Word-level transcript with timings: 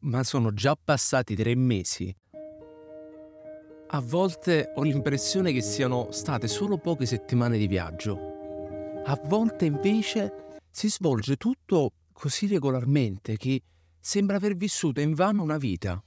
ma 0.00 0.22
sono 0.22 0.52
già 0.52 0.76
passati 0.82 1.34
tre 1.34 1.54
mesi. 1.54 2.14
A 3.92 4.00
volte 4.00 4.72
ho 4.74 4.82
l'impressione 4.82 5.52
che 5.52 5.62
siano 5.62 6.12
state 6.12 6.46
solo 6.46 6.78
poche 6.78 7.06
settimane 7.06 7.58
di 7.58 7.66
viaggio. 7.66 8.28
A 9.04 9.20
volte 9.24 9.64
invece 9.64 10.32
si 10.70 10.88
svolge 10.88 11.36
tutto 11.36 11.92
così 12.12 12.46
regolarmente 12.46 13.36
che 13.36 13.62
sembra 13.98 14.36
aver 14.36 14.54
vissuto 14.56 15.00
in 15.00 15.14
vano 15.14 15.42
una 15.42 15.58
vita. 15.58 16.02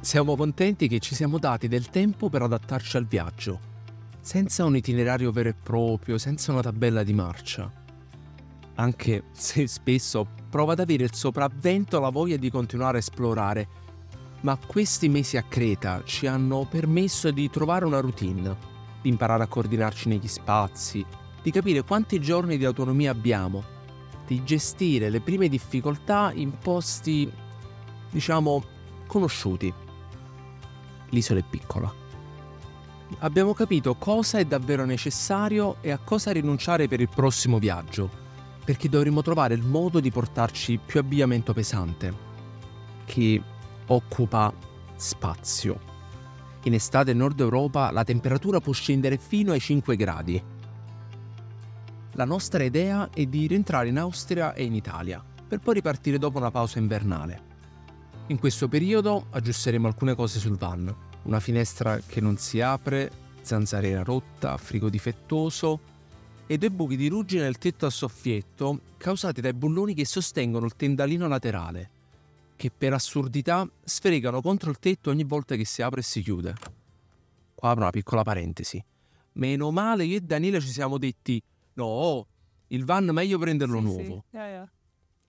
Siamo 0.00 0.36
contenti 0.36 0.86
che 0.86 1.00
ci 1.00 1.16
siamo 1.16 1.38
dati 1.38 1.66
del 1.66 1.90
tempo 1.90 2.28
per 2.28 2.42
adattarci 2.42 2.96
al 2.96 3.06
viaggio, 3.06 3.58
senza 4.20 4.64
un 4.64 4.76
itinerario 4.76 5.32
vero 5.32 5.48
e 5.48 5.54
proprio, 5.54 6.16
senza 6.16 6.52
una 6.52 6.62
tabella 6.62 7.02
di 7.02 7.12
marcia. 7.12 7.84
Anche 8.76 9.24
se 9.32 9.66
spesso 9.66 10.26
prova 10.50 10.72
ad 10.72 10.80
avere 10.80 11.04
il 11.04 11.14
sopravvento 11.14 11.98
la 11.98 12.10
voglia 12.10 12.36
di 12.36 12.50
continuare 12.50 12.98
a 12.98 13.00
esplorare, 13.00 13.68
ma 14.42 14.58
questi 14.58 15.08
mesi 15.08 15.36
a 15.36 15.42
Creta 15.42 16.02
ci 16.04 16.26
hanno 16.26 16.66
permesso 16.70 17.30
di 17.30 17.48
trovare 17.50 17.84
una 17.84 18.00
routine, 18.00 18.56
di 19.00 19.08
imparare 19.08 19.42
a 19.42 19.46
coordinarci 19.46 20.08
negli 20.08 20.28
spazi, 20.28 21.04
di 21.42 21.50
capire 21.50 21.82
quanti 21.82 22.20
giorni 22.20 22.58
di 22.58 22.64
autonomia 22.64 23.10
abbiamo, 23.10 23.64
di 24.26 24.44
gestire 24.44 25.08
le 25.08 25.20
prime 25.20 25.48
difficoltà 25.48 26.32
in 26.34 26.58
posti, 26.58 27.30
diciamo, 28.10 28.62
conosciuti. 29.06 29.72
L'isola 31.10 31.40
è 31.40 31.44
piccola. 31.48 31.92
Abbiamo 33.20 33.54
capito 33.54 33.94
cosa 33.94 34.38
è 34.38 34.44
davvero 34.44 34.84
necessario 34.84 35.76
e 35.80 35.92
a 35.92 35.98
cosa 35.98 36.32
rinunciare 36.32 36.88
per 36.88 37.00
il 37.00 37.08
prossimo 37.08 37.58
viaggio, 37.58 38.24
perché 38.66 38.88
dovremo 38.88 39.22
trovare 39.22 39.54
il 39.54 39.62
modo 39.62 40.00
di 40.00 40.10
portarci 40.10 40.80
più 40.84 40.98
abbigliamento 40.98 41.52
pesante, 41.52 42.12
che 43.04 43.40
occupa 43.86 44.52
spazio. 44.96 45.78
In 46.64 46.74
estate 46.74 47.12
in 47.12 47.18
Nord 47.18 47.38
Europa 47.38 47.92
la 47.92 48.02
temperatura 48.02 48.58
può 48.58 48.72
scendere 48.72 49.18
fino 49.18 49.52
ai 49.52 49.60
5 49.60 49.94
gradi. 49.94 50.42
La 52.14 52.24
nostra 52.24 52.64
idea 52.64 53.08
è 53.14 53.24
di 53.26 53.46
rientrare 53.46 53.86
in 53.86 53.98
Austria 53.98 54.52
e 54.52 54.64
in 54.64 54.74
Italia, 54.74 55.22
per 55.46 55.60
poi 55.60 55.74
ripartire 55.74 56.18
dopo 56.18 56.38
una 56.38 56.50
pausa 56.50 56.80
invernale. 56.80 57.54
In 58.26 58.38
questo 58.40 58.66
periodo 58.66 59.26
aggiusteremo 59.30 59.86
alcune 59.86 60.16
cose 60.16 60.40
sul 60.40 60.58
van. 60.58 60.92
Una 61.22 61.38
finestra 61.38 62.00
che 62.04 62.20
non 62.20 62.36
si 62.36 62.60
apre, 62.60 63.12
zanzariera 63.42 64.02
rotta, 64.02 64.56
frigo 64.56 64.88
difettoso 64.88 65.94
e 66.48 66.58
due 66.58 66.70
buchi 66.70 66.96
di 66.96 67.08
ruggine 67.08 67.42
nel 67.42 67.58
tetto 67.58 67.86
a 67.86 67.90
soffietto 67.90 68.80
causati 68.96 69.40
dai 69.40 69.52
bulloni 69.52 69.94
che 69.94 70.04
sostengono 70.06 70.66
il 70.66 70.76
tendalino 70.76 71.26
laterale, 71.26 71.90
che 72.56 72.70
per 72.70 72.92
assurdità 72.92 73.68
sfregano 73.84 74.40
contro 74.40 74.70
il 74.70 74.78
tetto 74.78 75.10
ogni 75.10 75.24
volta 75.24 75.56
che 75.56 75.64
si 75.64 75.82
apre 75.82 76.00
e 76.00 76.04
si 76.04 76.22
chiude. 76.22 76.54
Qua 77.54 77.70
apro 77.70 77.82
una 77.82 77.90
piccola 77.90 78.22
parentesi. 78.22 78.82
Meno 79.32 79.70
male 79.70 80.04
io 80.04 80.16
e 80.16 80.20
Daniele 80.20 80.60
ci 80.60 80.68
siamo 80.68 80.98
detti 80.98 81.42
no, 81.74 82.26
il 82.68 82.84
van 82.84 83.04
meglio 83.06 83.38
prenderlo 83.38 83.78
Sì, 83.78 83.84
nuovo. 83.84 84.24
sì. 84.30 84.36
Yeah, 84.36 84.46
yeah. 84.48 84.70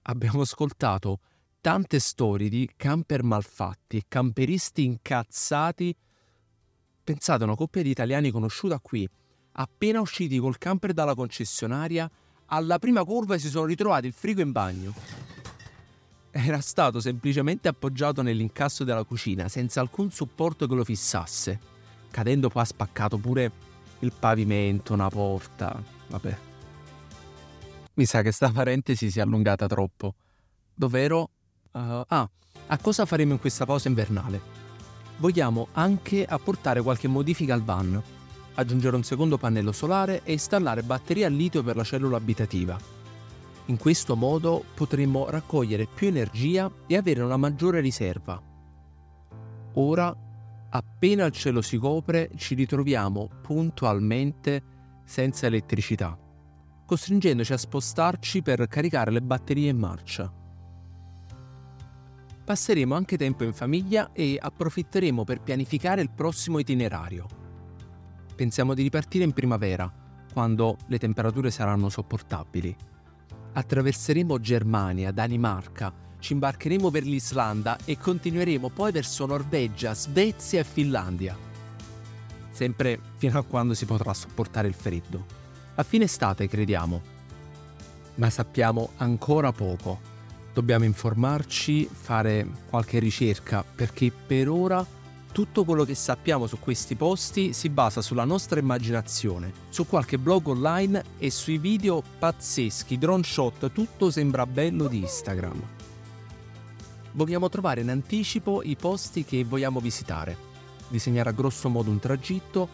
Abbiamo 0.03 0.41
ascoltato 0.41 1.19
tante 1.59 1.99
storie 1.99 2.47
di 2.47 2.69
camper 2.77 3.23
malfatti 3.23 3.97
e 3.97 4.03
camperisti 4.07 4.85
incazzati. 4.85 5.93
Pensate 7.03 7.43
a 7.43 7.45
una 7.47 7.55
coppia 7.55 7.81
di 7.81 7.89
italiani 7.89 8.31
conosciuta 8.31 8.79
qui, 8.79 9.07
appena 9.59 10.01
usciti 10.01 10.37
col 10.39 10.57
camper 10.57 10.93
dalla 10.93 11.15
concessionaria, 11.15 12.09
alla 12.47 12.79
prima 12.79 13.03
curva 13.03 13.37
si 13.37 13.49
sono 13.49 13.65
ritrovati 13.65 14.07
il 14.07 14.13
frigo 14.13 14.41
in 14.41 14.51
bagno. 14.51 14.93
Era 16.29 16.61
stato 16.61 16.99
semplicemente 16.99 17.67
appoggiato 17.67 18.21
nell'incasso 18.21 18.83
della 18.83 19.03
cucina, 19.03 19.47
senza 19.47 19.81
alcun 19.81 20.11
supporto 20.11 20.67
che 20.67 20.75
lo 20.75 20.83
fissasse. 20.83 21.59
Cadendo 22.11 22.49
poi 22.49 22.61
ha 22.61 22.65
spaccato 22.65 23.17
pure 23.17 23.51
il 23.99 24.11
pavimento, 24.17 24.93
una 24.93 25.09
porta. 25.09 25.81
Vabbè. 26.07 26.37
Mi 27.95 28.05
sa 28.05 28.21
che 28.21 28.31
sta 28.31 28.51
parentesi 28.51 29.09
si 29.09 29.17
è 29.17 29.23
allungata 29.23 29.65
troppo. 29.65 30.13
Dov'ero? 30.73 31.29
Uh, 31.71 32.03
ah, 32.07 32.29
a 32.67 32.77
cosa 32.77 33.05
faremo 33.05 33.33
in 33.33 33.39
questa 33.39 33.65
pausa 33.65 33.87
invernale? 33.87 34.55
Vogliamo 35.17 35.69
anche 35.73 36.23
apportare 36.23 36.83
qualche 36.83 37.07
modifica 37.07 37.55
al 37.55 37.63
van, 37.63 38.01
aggiungere 38.57 38.95
un 38.95 39.03
secondo 39.03 39.37
pannello 39.37 39.71
solare 39.71 40.21
e 40.23 40.31
installare 40.31 40.81
batterie 40.81 41.25
a 41.25 41.29
litio 41.29 41.63
per 41.63 41.75
la 41.75 41.83
cellula 41.83 42.17
abitativa. 42.17 42.77
In 43.65 43.77
questo 43.77 44.15
modo 44.15 44.63
potremo 44.73 45.29
raccogliere 45.29 45.87
più 45.87 46.07
energia 46.07 46.71
e 46.87 46.97
avere 46.97 47.21
una 47.21 47.37
maggiore 47.37 47.81
riserva. 47.81 48.41
Ora, 49.73 50.15
appena 50.69 51.25
il 51.25 51.31
cielo 51.33 51.61
si 51.61 51.77
copre, 51.77 52.29
ci 52.35 52.55
ritroviamo 52.55 53.29
puntualmente 53.41 54.63
senza 55.03 55.45
elettricità, 55.45 56.17
costringendoci 56.85 57.53
a 57.53 57.57
spostarci 57.57 58.41
per 58.41 58.67
caricare 58.67 59.11
le 59.11 59.21
batterie 59.21 59.69
in 59.69 59.77
marcia. 59.77 60.33
Passeremo 62.43 62.95
anche 62.95 63.17
tempo 63.17 63.43
in 63.43 63.53
famiglia 63.53 64.11
e 64.13 64.37
approfitteremo 64.41 65.23
per 65.25 65.41
pianificare 65.41 66.01
il 66.01 66.09
prossimo 66.09 66.57
itinerario. 66.57 67.46
Pensiamo 68.37 68.75
di 68.75 68.83
ripartire 68.83 69.23
in 69.23 69.33
primavera, 69.33 69.91
quando 70.31 70.77
le 70.89 70.99
temperature 70.99 71.49
saranno 71.49 71.89
sopportabili. 71.89 72.75
Attraverseremo 73.53 74.39
Germania, 74.39 75.09
Danimarca, 75.09 75.91
ci 76.19 76.33
imbarcheremo 76.33 76.91
per 76.91 77.01
l'Islanda 77.01 77.79
e 77.83 77.97
continueremo 77.97 78.69
poi 78.69 78.91
verso 78.91 79.25
Norvegia, 79.25 79.95
Svezia 79.95 80.59
e 80.59 80.63
Finlandia. 80.65 81.35
Sempre 82.51 82.99
fino 83.15 83.39
a 83.39 83.43
quando 83.43 83.73
si 83.73 83.87
potrà 83.87 84.13
sopportare 84.13 84.67
il 84.67 84.75
freddo. 84.75 85.25
A 85.73 85.81
fine 85.81 86.03
estate, 86.03 86.47
crediamo. 86.47 87.01
Ma 88.17 88.29
sappiamo 88.29 88.91
ancora 88.97 89.51
poco 89.51 90.13
dobbiamo 90.53 90.85
informarci, 90.85 91.87
fare 91.91 92.47
qualche 92.67 92.97
ricerca, 92.97 93.63
perché 93.63 94.11
per 94.11 94.49
ora 94.49 94.83
tutto 95.37 95.65
quello 95.65 95.83
che 95.83 95.93
sappiamo 95.93 96.47
su 96.47 96.57
questi 96.57 96.95
posti 96.95 97.53
si 97.53 97.69
basa 97.69 98.01
sulla 98.01 98.23
nostra 98.23 98.59
immaginazione, 98.59 99.53
su 99.69 99.85
qualche 99.85 100.17
blog 100.17 100.47
online 100.47 101.03
e 101.19 101.29
sui 101.29 101.59
video 101.59 102.01
pazzeschi, 102.17 102.97
drone 102.97 103.21
shot, 103.21 103.71
tutto 103.71 104.09
sembra 104.09 104.47
bello 104.47 104.87
di 104.87 104.97
Instagram. 104.97 105.61
Vogliamo 107.11 107.49
trovare 107.49 107.81
in 107.81 107.91
anticipo 107.91 108.63
i 108.63 108.75
posti 108.75 109.25
che 109.25 109.43
vogliamo 109.43 109.79
visitare, 109.79 110.35
disegnare 110.87 111.29
a 111.29 111.33
grosso 111.33 111.69
modo 111.69 111.91
un 111.91 111.99
tragitto 111.99 112.69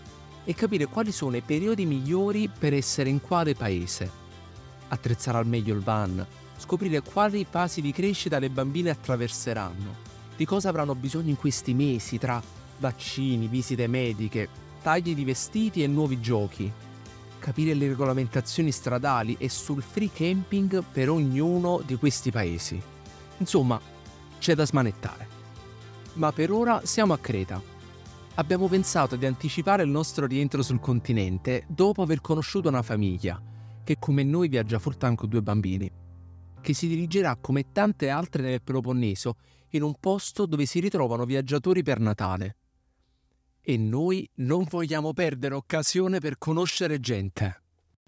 e 0.45 0.53
capire 0.53 0.85
quali 0.85 1.11
sono 1.11 1.35
i 1.35 1.41
periodi 1.41 1.85
migliori 1.85 2.47
per 2.47 2.73
essere 2.73 3.09
in 3.09 3.19
quale 3.19 3.55
paese. 3.55 4.09
Attrezzare 4.87 5.37
al 5.37 5.47
meglio 5.47 5.75
il 5.75 5.81
van, 5.81 6.25
scoprire 6.55 7.01
quali 7.01 7.45
fasi 7.49 7.81
di 7.81 7.91
crescita 7.91 8.39
le 8.39 8.49
bambine 8.49 8.89
attraverseranno, 8.89 10.11
di 10.35 10.45
cosa 10.45 10.69
avranno 10.69 10.95
bisogno 10.95 11.29
in 11.29 11.37
questi 11.37 11.73
mesi 11.73 12.17
tra 12.17 12.41
vaccini, 12.79 13.47
visite 13.47 13.87
mediche, 13.87 14.49
tagli 14.81 15.15
di 15.15 15.23
vestiti 15.23 15.83
e 15.83 15.87
nuovi 15.87 16.19
giochi, 16.19 16.71
capire 17.39 17.73
le 17.73 17.87
regolamentazioni 17.87 18.71
stradali 18.71 19.35
e 19.39 19.49
sul 19.49 19.81
free 19.81 20.09
camping 20.11 20.83
per 20.91 21.09
ognuno 21.09 21.81
di 21.85 21.95
questi 21.95 22.31
paesi. 22.31 22.81
Insomma, 23.37 23.79
c'è 24.39 24.55
da 24.55 24.65
smanettare. 24.65 25.27
Ma 26.13 26.31
per 26.31 26.51
ora 26.51 26.81
siamo 26.83 27.13
a 27.13 27.17
Creta. 27.17 27.61
Abbiamo 28.35 28.67
pensato 28.67 29.15
di 29.15 29.25
anticipare 29.25 29.83
il 29.83 29.89
nostro 29.89 30.25
rientro 30.25 30.61
sul 30.63 30.79
continente 30.79 31.65
dopo 31.67 32.01
aver 32.01 32.21
conosciuto 32.21 32.69
una 32.69 32.81
famiglia, 32.81 33.39
che 33.83 33.97
come 33.99 34.23
noi 34.23 34.47
viaggia 34.47 34.79
fortan 34.79 35.15
con 35.15 35.29
due 35.29 35.41
bambini 35.41 36.01
che 36.63 36.73
si 36.73 36.87
dirigerà 36.87 37.35
come 37.35 37.71
tante 37.73 38.09
altre 38.09 38.41
nel 38.41 38.61
Peloponneso 38.61 39.35
in 39.73 39.83
un 39.83 39.95
posto 39.99 40.45
dove 40.45 40.65
si 40.65 40.79
ritrovano 40.79 41.25
viaggiatori 41.25 41.83
per 41.83 41.99
Natale. 41.99 42.57
E 43.61 43.77
noi 43.77 44.29
non 44.35 44.65
vogliamo 44.69 45.13
perdere 45.13 45.55
occasione 45.55 46.19
per 46.19 46.37
conoscere 46.37 46.99
gente. 46.99 47.61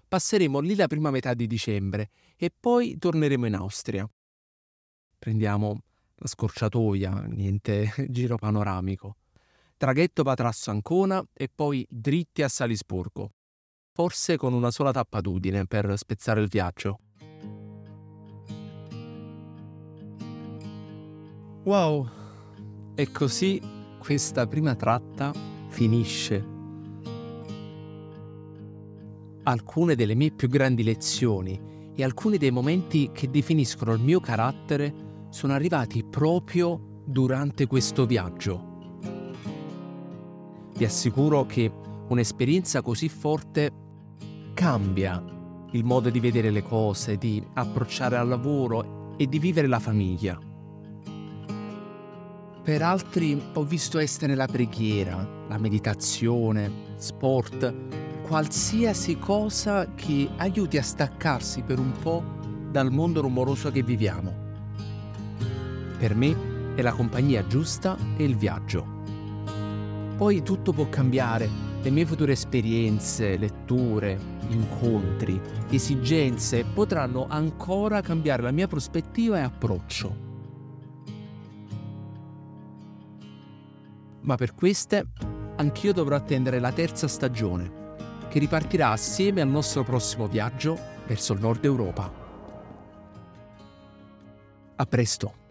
Passeremo 0.08 0.60
lì 0.60 0.74
la 0.74 0.86
prima 0.86 1.10
metà 1.10 1.34
di 1.34 1.46
dicembre 1.46 2.10
e 2.36 2.52
poi 2.58 2.98
torneremo 2.98 3.46
in 3.46 3.54
Austria. 3.54 4.08
Prendiamo 5.18 5.82
la 6.16 6.26
scorciatoia, 6.28 7.26
niente 7.28 7.92
giro 8.08 8.36
panoramico. 8.36 9.16
Traghetto 9.76 10.22
Patrasso 10.22 10.70
Ancona 10.70 11.22
e 11.32 11.50
poi 11.54 11.86
dritti 11.88 12.42
a 12.42 12.48
Salisburgo. 12.48 13.32
Forse 13.92 14.36
con 14.36 14.52
una 14.52 14.70
sola 14.70 14.92
tappatudine 14.92 15.66
per 15.66 15.96
spezzare 15.96 16.40
il 16.40 16.48
viaggio. 16.48 17.00
Wow! 21.66 22.06
E 22.94 23.10
così 23.10 23.60
questa 23.98 24.46
prima 24.46 24.76
tratta 24.76 25.32
finisce. 25.66 26.46
Alcune 29.42 29.96
delle 29.96 30.14
mie 30.14 30.30
più 30.30 30.48
grandi 30.48 30.84
lezioni 30.84 31.90
e 31.92 32.04
alcuni 32.04 32.38
dei 32.38 32.52
momenti 32.52 33.10
che 33.12 33.28
definiscono 33.28 33.94
il 33.94 34.00
mio 34.00 34.20
carattere 34.20 34.94
sono 35.30 35.54
arrivati 35.54 36.04
proprio 36.04 37.02
durante 37.04 37.66
questo 37.66 38.06
viaggio. 38.06 39.00
Vi 40.72 40.84
assicuro 40.84 41.46
che 41.46 41.68
un'esperienza 42.06 42.80
così 42.80 43.08
forte 43.08 43.72
cambia 44.54 45.20
il 45.72 45.82
modo 45.82 46.10
di 46.10 46.20
vedere 46.20 46.50
le 46.50 46.62
cose, 46.62 47.16
di 47.16 47.44
approcciare 47.54 48.16
al 48.16 48.28
lavoro 48.28 49.16
e 49.16 49.26
di 49.26 49.40
vivere 49.40 49.66
la 49.66 49.80
famiglia. 49.80 50.54
Per 52.66 52.82
altri 52.82 53.40
ho 53.52 53.62
visto 53.62 54.00
essere 54.00 54.34
la 54.34 54.48
preghiera, 54.48 55.24
la 55.46 55.56
meditazione, 55.56 56.68
sport, 56.96 57.72
qualsiasi 58.22 59.20
cosa 59.20 59.94
che 59.94 60.28
aiuti 60.36 60.76
a 60.76 60.82
staccarsi 60.82 61.62
per 61.62 61.78
un 61.78 61.92
po' 62.02 62.24
dal 62.68 62.90
mondo 62.90 63.20
rumoroso 63.20 63.70
che 63.70 63.84
viviamo. 63.84 64.34
Per 65.96 66.16
me 66.16 66.74
è 66.74 66.82
la 66.82 66.90
compagnia 66.90 67.46
giusta 67.46 67.96
e 68.16 68.24
il 68.24 68.34
viaggio. 68.34 68.84
Poi 70.16 70.42
tutto 70.42 70.72
può 70.72 70.88
cambiare, 70.88 71.48
le 71.80 71.90
mie 71.90 72.04
future 72.04 72.32
esperienze, 72.32 73.36
letture, 73.36 74.18
incontri, 74.48 75.40
esigenze 75.70 76.64
potranno 76.64 77.26
ancora 77.28 78.00
cambiare 78.00 78.42
la 78.42 78.50
mia 78.50 78.66
prospettiva 78.66 79.38
e 79.38 79.42
approccio. 79.42 80.25
Ma 84.26 84.34
per 84.36 84.54
queste 84.54 85.06
anch'io 85.56 85.92
dovrò 85.92 86.16
attendere 86.16 86.58
la 86.58 86.72
terza 86.72 87.08
stagione, 87.08 87.94
che 88.28 88.38
ripartirà 88.38 88.90
assieme 88.90 89.40
al 89.40 89.48
nostro 89.48 89.82
prossimo 89.84 90.26
viaggio 90.26 90.78
verso 91.06 91.32
il 91.32 91.40
nord 91.40 91.64
Europa. 91.64 92.12
A 94.76 94.84
presto! 94.84 95.45